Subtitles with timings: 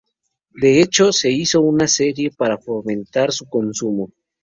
[0.49, 4.09] De hecho, se hizo una serie para fomentar su consumo.